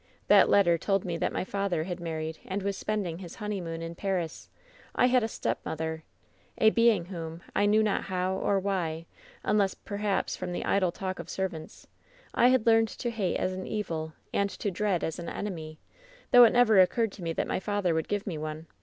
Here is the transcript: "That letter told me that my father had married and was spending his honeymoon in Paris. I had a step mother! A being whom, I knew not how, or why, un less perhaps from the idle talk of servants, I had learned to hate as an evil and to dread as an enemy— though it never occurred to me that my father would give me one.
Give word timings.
"That 0.29 0.49
letter 0.49 0.79
told 0.79 1.05
me 1.05 1.15
that 1.17 1.31
my 1.31 1.43
father 1.43 1.83
had 1.83 1.99
married 1.99 2.39
and 2.45 2.63
was 2.63 2.75
spending 2.75 3.19
his 3.19 3.35
honeymoon 3.35 3.83
in 3.83 3.93
Paris. 3.93 4.49
I 4.95 5.05
had 5.05 5.23
a 5.23 5.27
step 5.27 5.59
mother! 5.63 6.03
A 6.57 6.71
being 6.71 7.05
whom, 7.05 7.43
I 7.55 7.67
knew 7.67 7.83
not 7.83 8.05
how, 8.05 8.33
or 8.35 8.59
why, 8.59 9.05
un 9.45 9.59
less 9.59 9.75
perhaps 9.75 10.35
from 10.35 10.53
the 10.53 10.65
idle 10.65 10.91
talk 10.91 11.19
of 11.19 11.29
servants, 11.29 11.85
I 12.33 12.47
had 12.47 12.65
learned 12.65 12.87
to 12.87 13.11
hate 13.11 13.37
as 13.37 13.53
an 13.53 13.67
evil 13.67 14.13
and 14.33 14.49
to 14.49 14.71
dread 14.71 15.03
as 15.03 15.19
an 15.19 15.29
enemy— 15.29 15.77
though 16.31 16.45
it 16.45 16.49
never 16.53 16.79
occurred 16.81 17.11
to 17.11 17.21
me 17.21 17.31
that 17.33 17.45
my 17.45 17.59
father 17.59 17.93
would 17.93 18.07
give 18.07 18.25
me 18.25 18.39
one. 18.39 18.65